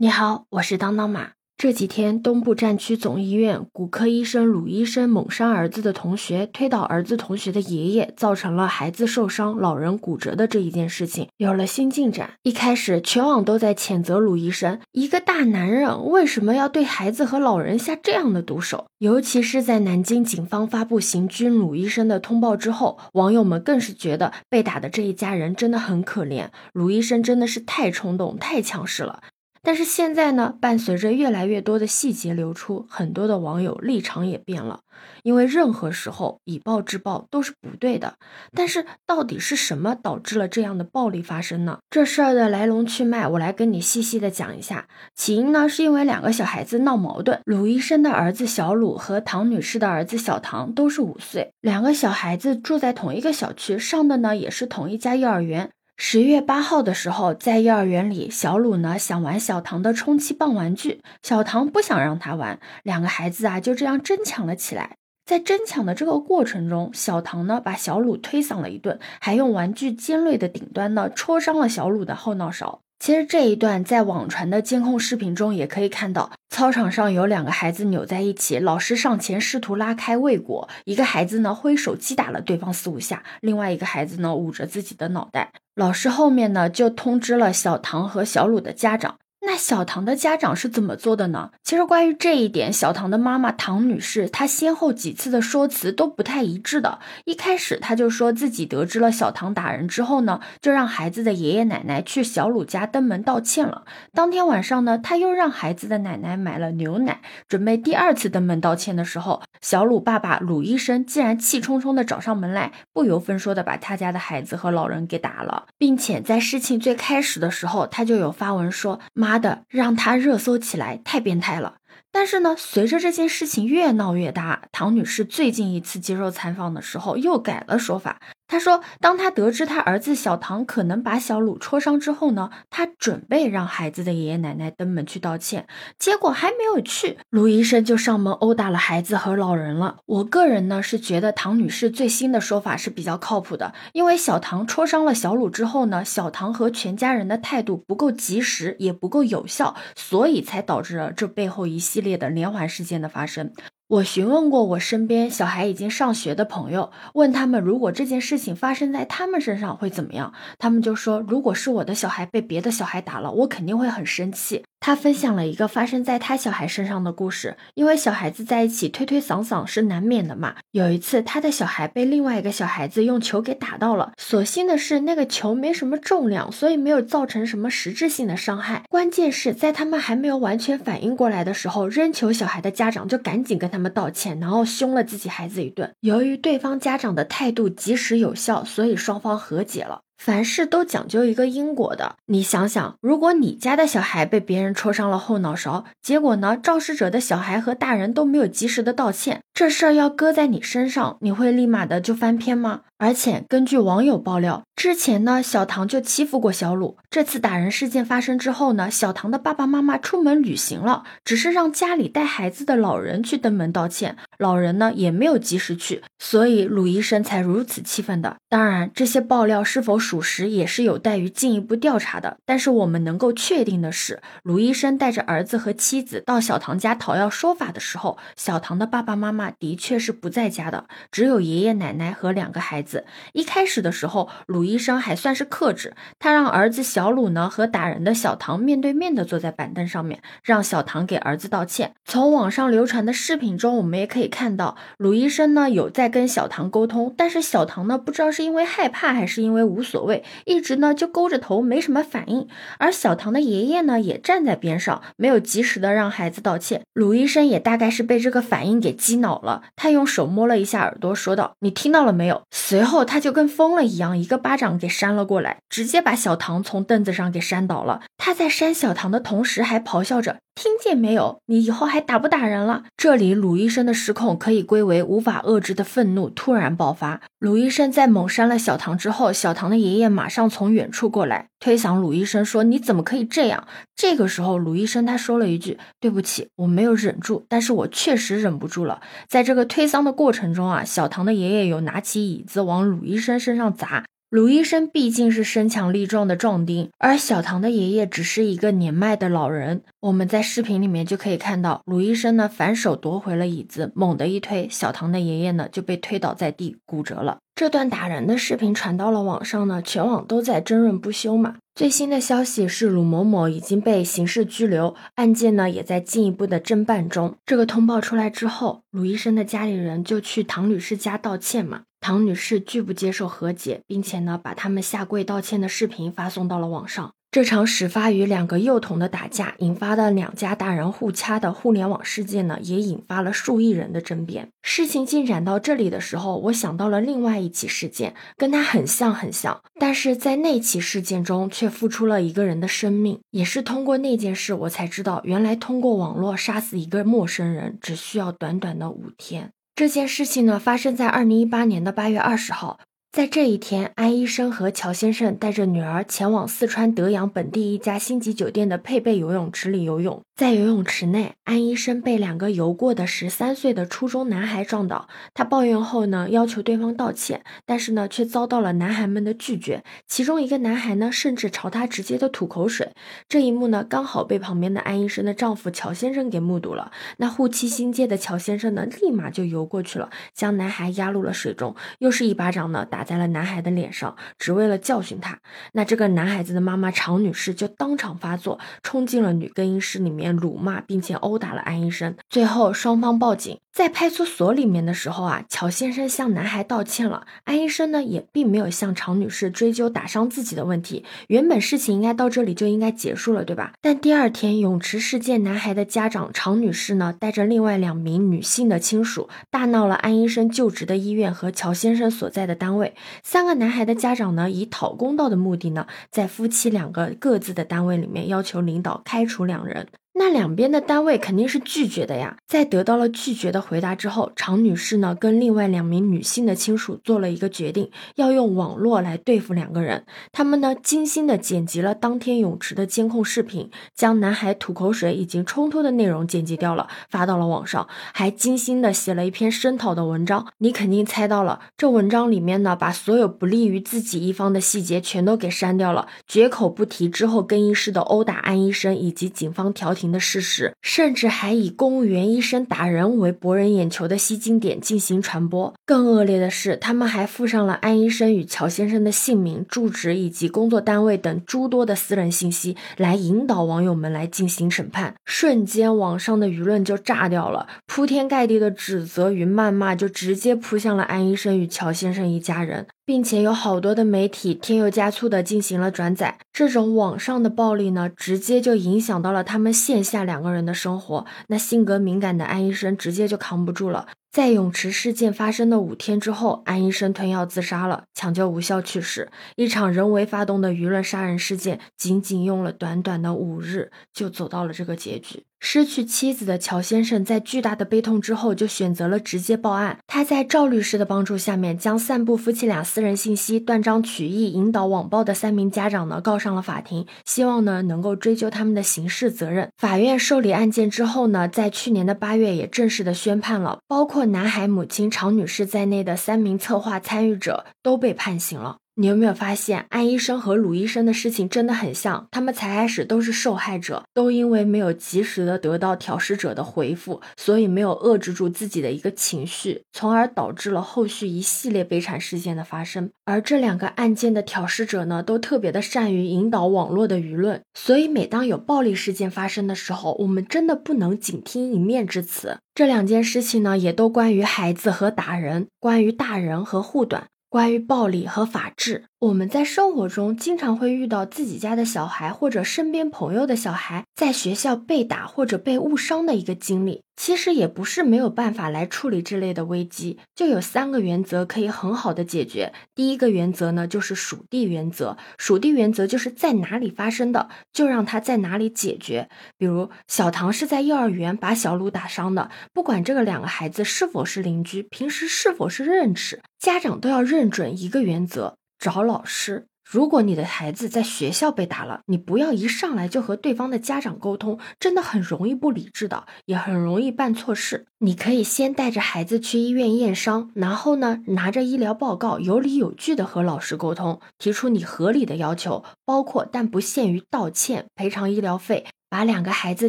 [0.00, 1.30] 你好，我是当当马。
[1.56, 12.34] 这几天，东部战区总医院骨科医生鲁医生猛伤儿子的同学，推倒儿子同学的爷爷，造成了孩子受伤、老人骨折的这一件事情，有了新进展。
[12.44, 18.86] 一开始，全网都在谴责鲁医生，一个大男人为什么要对孩子和老人下这样的毒手？
[18.98, 29.24] 尤其是在南京警方发布刑拘鲁医生的通报之后，网友们更是觉得被打的这一家人真的很可怜，鲁医生真的是太冲动、太强势了。
[29.68, 34.80] 但是现在呢，伴随着越来越多的细节流出，很多的网友立场也变了。
[35.22, 38.14] 因为任何时候以暴制暴都是不对的。
[38.54, 41.80] 但是到底是什么导致了这样的暴力发生呢？
[41.90, 44.88] 这事儿的来龙去脉，我来跟你细细的讲一下。
[45.14, 47.38] 起因呢，是因为两个小孩子闹矛盾。
[47.44, 55.68] 鲁医生的儿子小鲁和唐女士的儿子小唐都是五岁，两个小孩子住在同一个小区，上的呢也是同一家幼儿园。
[56.00, 64.96] 十月八号的时候，在幼儿园里，小鲁呢想玩小唐的充气棒玩具，小唐不想让他玩，两个孩子啊就这样争抢了起来。
[65.26, 72.80] 在争抢的这个过程中，小唐呢把小鲁推搡了一顿，还用玩具尖锐的顶端呢戳伤了小鲁的后脑勺。
[72.98, 89.16] 其实这一段在网传的监控视频中也可以看到，操场上有两个孩子扭在一起，老师上前试图拉开未果，一个孩子呢挥手击打了对方四五下，另外一个孩子呢捂着自己的脑袋，老师后面呢就通知了小唐和小鲁的家长。
[89.50, 91.52] 那小唐的家长是怎么做的呢？
[91.64, 96.98] 其实关于这一点，小唐的妈妈唐女士，她先后几次的说辞都不太一致的。
[97.24, 103.84] 一开始，她就说自己得知了小唐打人之后呢，就让孩子的爷爷奶奶去小鲁家登门道歉了。
[104.12, 119.37] 当天晚上呢，她又让孩子的奶奶买了牛奶，准备第二次登门道歉的时候，小鲁爸爸鲁医生竟然气冲冲的找上门来，不由分说的把他家的孩子和老人给打了，并且在事情最开始的时候，他就有发文说妈。
[119.38, 121.76] 的，让他热搜起来太变态了。
[122.10, 128.20] 但是呢，随着这件事情越闹越大，唐女士最近一次接受采访的时候又改了说法。
[128.48, 139.98] 他说，当他得知他儿子小唐可能把小鲁戳伤之后呢，他准备让孩子的爷爷奶奶登门去道歉，结果还没有去，卢医生就上门殴打了孩子和老人了。
[140.06, 153.52] 我个人呢是觉得唐女士最新的说法是比较靠谱的，因为小唐戳伤了小鲁之后呢，小唐和全家人的态度不够及时，也不够有效，所以才导致了这背后一系列的连环事件的发生。
[153.88, 164.62] 我询问过我身边小孩已经上学的朋友，问他们如果这件事情发生在他们身上会怎么样，他们就说，如果是我的小孩被别的小孩打了，我肯定会很生气。
[164.80, 170.54] 他分享了一个发生在他小孩身上的故事，因为小孩子在一起推推搡搡是难免的嘛。
[170.70, 178.84] 有一次，他的小孩被另外一个小孩子用球给打到了，所幸的是那个球没什么重量，所以没有造成什么实质性的伤害。
[178.88, 185.92] 关键是在他们还没有完全反应过来的时候，扔球小孩的家长就赶紧跟他们道歉，然后凶了自己孩子一顿。
[186.00, 190.00] 由于对方家长的态度及时有效，所以双方和解了。
[190.18, 202.80] 凡事都讲究一个因果的，你想想，如果你家的小孩被别人戳伤了后脑勺，结果呢，肇事者的小孩和大人都没有及时的道歉，这事儿要搁在你身上，你会立马的就翻篇吗？
[202.98, 206.98] 而且根据网友爆料，之前呢，小唐就欺负过小鲁。
[207.08, 218.36] 这次打人事件发生之后呢，小唐的爸爸妈妈出门旅行了，只是让家里带孩子的老人去登门道歉，老人呢也没有及时去，所以鲁医生才如此气愤的。
[218.48, 222.38] 当然，这些爆料是否属实也是有待于进一步调查的。
[222.44, 232.87] 但是我们能够确定的是，鲁医生带着儿子和妻子到小唐家讨要说法的时候，小唐的爸爸妈妈的确是不在家的，只有爷爷奶奶和两个孩子。
[233.32, 241.92] 一开始的时候，鲁医生还算是克制，他让儿子小鲁呢和打人的小唐面对面的坐在板凳上面，让小唐给儿子道歉。
[242.04, 252.48] 从网上流传的视频中，我们也可以看到，鲁医生呢有在跟小唐沟通，但是小唐呢不知道是因为害怕还是因为无所谓，一直呢就勾着头没什么反应。
[252.78, 256.82] 而小唐的爷爷呢也站在边上，没有及时的让孩子道歉。
[256.94, 268.02] 鲁医生也大概是被这个反应给激恼了，他用手摸了一下耳朵，说道：“你听到了没有？”随随后他就跟疯了一样，一个巴掌给扇了过来，直接把小唐从凳子上给扇倒了。
[268.16, 271.40] 他在扇小唐的同时，还咆哮着：“听见没有？
[271.46, 277.20] 你以后还打不打人了？”这里鲁医生的失控可以归为无法遏制的愤怒突然爆发。
[277.40, 283.66] 鲁医生在猛扇了小唐之后，小唐的爷爷马上从远处过来推搡鲁医生，说：“你怎么可以这样？”
[283.96, 292.60] 这个时候，鲁医生他说了一句：“对不起，我没有忍住，但是我确实忍不住了。”在这个推搡的过程中啊，小唐的爷爷有拿起椅子。
[292.60, 299.82] 往鲁医生身上砸，鲁医生毕竟是身强力壮的壮丁，而小唐的爷爷只是一个年迈的老人。
[300.00, 307.38] 我们在视频里面就可以看到，鲁医生呢反手夺回了椅子，猛地一推，小唐的爷爷呢就被推倒在地，骨折了。
[307.54, 311.56] 这段打人的视频传到了网上呢，全网都在争论不休嘛。
[311.74, 317.34] 最新的消息是，鲁某某已经被刑事拘留，案件呢也在进一步的侦办中。
[317.46, 321.84] 这个通报出来之后，鲁医生的家里人就去唐女士家道歉嘛。
[322.00, 327.12] 唐女士拒不接受和解，并且呢把他们下跪道歉的视频发送到了网上。
[327.30, 334.48] 这场始发于两个幼童的打架引发的两家大人互掐的互联网事件呢，也引发了数亿人的争辩。
[334.62, 343.20] 事情进展到这里的时候，我想到了另外一起事件，跟它很像很像，但是在那起事件中却付出了一个人的生命。
[343.30, 349.52] 也是通过那件事，我才知道，原来通过网络杀死一个陌生人，只需要短短的五天。
[349.78, 352.80] 这件事情呢，发生在二零一八年的八月二十号。
[353.12, 360.20] 在这一天，安医生和乔先生带着女儿前往四川德阳本地一家星级酒店的配备游泳池里游泳。
[360.38, 365.08] 在游泳池内，安医生被两个游过的十三岁的初中男孩撞倒。
[365.34, 369.82] 他抱怨后呢，要求对方道歉，但是呢，却遭到了男孩们的拒绝。
[370.06, 372.92] 其中一个男孩呢，甚至朝他直接的吐口水。
[373.28, 376.92] 这一幕呢，刚好被旁边的安医生的丈夫乔先生给目睹了。
[377.16, 383.02] 那护妻心切的乔先生呢，立马就游过去了，将男孩压入了水中，又是一巴掌呢打。
[383.02, 385.40] 在了男孩的脸上，只为了教训他。
[385.72, 392.16] 那这个男孩子的妈妈常女士就当场发作，冲进了女更衣室里面辱骂，并且殴打了安医生。
[392.28, 393.58] 最后双方报警。
[393.78, 401.04] 在派出所里面的时候啊，乔先生向男孩道歉了，安医生呢也并没有向常女士追究打伤自己的问题。
[401.28, 403.74] 原本事情应该到这里就应该结束了，对吧？
[403.80, 412.96] 但第二天泳池事件男孩的家长常女士呢，带着另外两名女性的亲属，大闹了安医生就职的医院和乔先生所在的单位。
[413.22, 419.86] 三个男孩的家长呢，以讨公道的目的呢，在夫妻两个各自的单位里面要求领导开除两人。
[420.20, 422.36] 那两边的单位肯定是拒绝的呀。
[422.44, 430.04] 在得到了拒绝的回答之后，常女士呢跟另外两名女性的亲属做了一个决定，要用网络来对付两个人。
[430.32, 440.44] 他们呢精心的剪辑了当天泳池的监控视频，将男孩吐口水以及冲突的内容剪辑掉了，发到了网上，还精心的写了一篇声讨的文章。
[440.58, 450.08] 你肯定猜到了，这文章里面呢把所有不利于自己一方的细节全都给删掉了，绝口不提之后更衣室的殴打安医生以及警方调停。
[450.08, 455.72] 的事实，甚至还以公务员医生打人为博博人眼球的吸睛点进行传播。
[455.86, 465.14] 更恶劣的是，他们还附上了安医生与乔先生的姓名、住址以及工作单位等诸多的私人信息，来引导网友们来进行审判。
[465.24, 472.86] 瞬间，网上的舆论就炸掉了，铺天盖地的指责与谩骂就直接扑向了安医生与乔先生一家人。
[473.08, 481.24] 并且有好多的媒体添油加醋的进行了转载，这种网上的暴力呢，直接就影响到了他们线下两个人的生活。
[481.46, 484.08] 那性格敏感的安医生直接就扛不住了。
[484.30, 489.30] 在泳池事件发生的五天之后，安医生吞药自杀了，抢救无效去世。
[489.56, 495.47] 一场人为发动的舆论杀人事件，仅仅用了短短的五日，就走到了这个结局。
[495.60, 499.98] 失去妻子的乔先生在巨大的悲痛之后，就选择了直接报案。
[500.06, 509.68] 他在赵律师的帮助下面，将散布夫妻俩私人信息、断章取义、引导网暴的三名家长呢告上了法庭，希望呢能够追究他们的刑事责任。
[509.76, 518.76] 法院受理案件之后呢，在去年的八月也正式的宣判了，包括男孩母亲常女士在内的三名策划参与者都被判刑了。
[519.00, 522.26] 你有没有发现，安医生和鲁医生的事情真的很像？
[522.32, 533.08] 他们才开始都是受害者，都因为没有及时的得到挑事者的回复，所以没有遏制住自己的一个情绪，从而导致了后续一系列悲惨事件的发生。
[533.24, 542.58] 而这两个案件的挑事者呢，都特别的善于引导网络的舆论，所以每当有暴力事件发生的时候，我们真的不能仅听一面之词。
[542.74, 547.28] 这两件事情呢，也都关于孩子和打人，关于大人和护短。
[547.50, 557.02] 关于暴力和法治，我们在生活中经常会遇到自己家的小孩或者身边朋友的小孩在学校被打或者被误伤的一个经历。
[557.16, 562.72] 其实也不是没有办法来处理这类的危机，就有三个原则可以很好的解决。
[562.94, 565.16] 第一个原则呢，就是属地原则。
[565.36, 569.28] 属地原则就是在哪里发生的，就让他在哪里解决。
[569.56, 579.66] 比如小唐是在幼儿园把小鲁打伤的，不管这个两个孩子是否是邻居，平时是否是认识，家长都要认准一个原则：找老师。
[579.90, 587.86] 如果你的孩子在学校被打了，你不要一上来就和对方的家长沟通，真的很容易不理智的，也很容易办错事。
[588.00, 598.84] 你可以先带着孩子去医院验伤，然后呢，拿着医疗报告，有理有据的和老师沟通，提出你合理的要求，包括但不限于道歉、赔偿医疗费。
[599.10, 599.88] 把两个孩子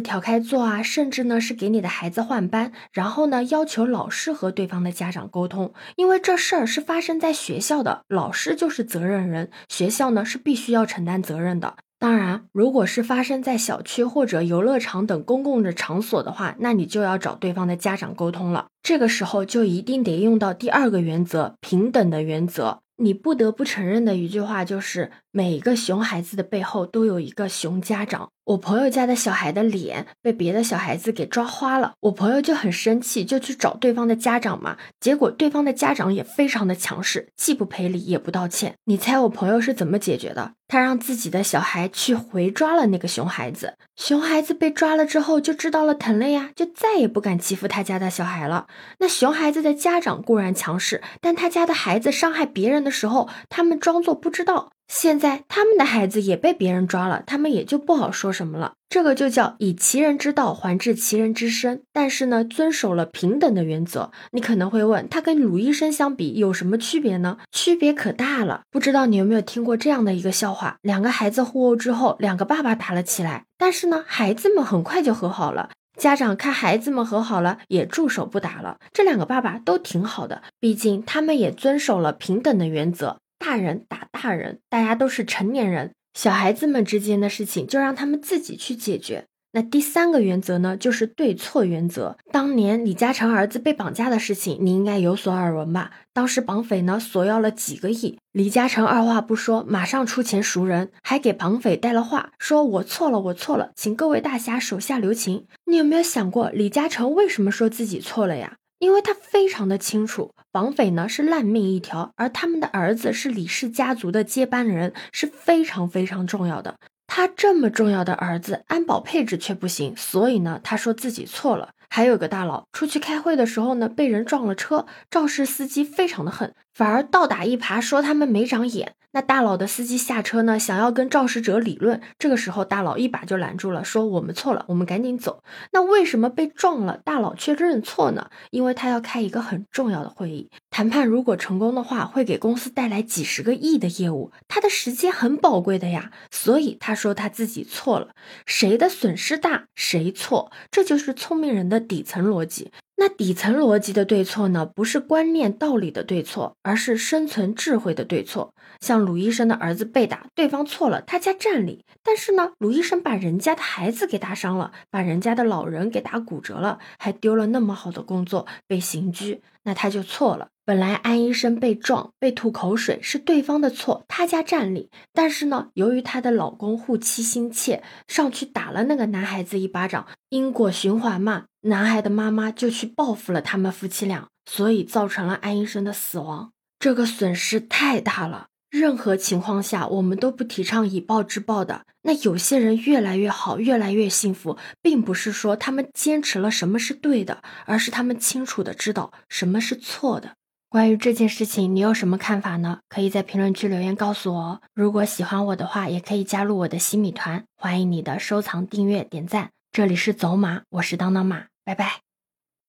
[0.00, 11.74] 调开座啊，甚至呢是给你的孩子换班，然后呢要求老师和对方的家长沟通，因为这事儿是发生在学校的，老师就是责任人，学校呢是必须要承担责任的。
[11.98, 18.68] 当然，如果是发生在小区或者游乐场等公共的场所的话，那你就要找对方的家长沟通了。
[18.82, 22.80] 这个时候就一定得用到第二个原则——平等的原则。
[22.96, 28.30] 你不得不承认的一句话就是，每一个熊孩子的背后都有一个熊家长。
[28.50, 34.76] 我朋友家的小孩的脸被别的小孩子给抓花了，我朋友就很生气，就去找对方的家长嘛。
[34.98, 38.74] 结果对方的家长也非常的强势，既不赔礼也不道歉。
[38.86, 40.54] 你猜我朋友是怎么解决的？
[40.66, 43.74] 他让自己的小孩去回抓了那个熊孩子。
[43.94, 48.66] 熊孩子被抓了之后就知道了疼了呀，就再也不敢欺负他家的小孩了。
[48.98, 54.72] 那熊孩子的家长固然强势，但他家的孩子伤害别人的时候，他们装作不知道。
[54.90, 58.72] 现在他们的孩子也被别人抓了，他们也就不好说什么了。
[58.88, 61.84] 这个就叫以其人之道还治其人之身。
[61.92, 64.10] 但是呢，遵守了平等的原则。
[64.32, 67.38] 你可能会问，他跟鲁医生相比有什么区别呢？
[67.52, 68.62] 区别可大了。
[68.68, 75.70] 不知道你有没有听过这样的一个笑话：两个孩子互殴之后，两个爸爸打了起来，但是呢，孩子们很快就和好了。
[75.96, 78.78] 家长看孩子们和好了，也住手不打了。
[78.92, 83.18] 这两个爸爸都挺好的，毕竟他们也遵守了平等的原则。
[83.40, 89.24] 大人打大人，大家都是成年人，小孩子们之间的事情就让他们自己去解决。
[89.52, 92.16] 那第三个原则呢，就是对错原则。
[92.30, 95.90] 当年李嘉诚儿子被绑架的事情，你应该有所耳闻吧？
[96.12, 105.46] 当时绑匪呢索要了几个亿，李嘉诚二话不说，马上出钱赎人，还给绑匪带了话，说我错了，我错了，请各位大侠手下留情。
[105.64, 108.58] 你有没有想过，李嘉诚为什么说自己错了呀？
[108.80, 116.76] 因为他非常的清楚，绑匪呢是烂命一条，而他们的儿子是李氏家族的接班人，是非常非常重要的。
[117.06, 121.70] 他这么重要的儿子，安保配置却不行，所以呢，他说自己错了。
[121.92, 128.94] 还有个大佬出去开会的时候呢，被人撞了车，肇事司机非常的恨，反而倒打一耙，说他们没长眼。
[129.12, 135.42] 那大佬的司机下车呢，想要跟肇事者理论，这个时候大佬一把就拦住了，说我们错了，我们赶紧走。
[135.72, 138.30] 那为什么被撞了，大佬却认错呢？
[138.50, 148.14] 因为他要开一个很重要的会议，谈判如果成功的话，会给公司带来几十个亿的业务，他的时间很宝贵的呀，所以他说他自己错了，
[148.46, 152.70] 谁的损失大谁错，这就是聪明人的底层逻辑。
[153.02, 154.66] 那底层逻辑的对错呢？
[154.66, 158.52] 不是观念道理的对错，而是生存智慧的对错。
[158.78, 161.86] 像鲁医生的儿子被打，对方错了，他家占理。
[162.02, 170.48] 但是呢，鲁医生把人家的孩子给打伤了，把人家的老人给打骨折了，还丢了那么好的工作，被刑拘，那他就错了。
[170.66, 174.90] 本来安医生被撞、被吐口水是对方的错，他家占理。
[175.14, 186.52] 但是呢，由于她的老公护妻心切，上去打了那个男孩子一巴掌，因果循环嘛，男孩的妈妈就去报复了他们夫妻俩，所以造成了安医生的死亡。
[186.78, 188.46] 这个损失太大了。
[188.70, 191.82] 任何情况下，我们都不提倡以暴制暴的。
[192.02, 200.36] 那有些人越来越好，越来越幸福，并不是说他们坚持了什么是对的，而是他们清楚的知道什么是错的。
[200.68, 202.78] 关于这件事情，你有什么看法呢？
[202.88, 204.60] 可以在评论区留言告诉我哦。
[204.72, 209.50] 如果喜欢我的话，也可以加入我的洗米团，欢迎你的收藏、订阅、点赞。
[209.72, 212.09] 这里是走马，我是当当马，拜拜。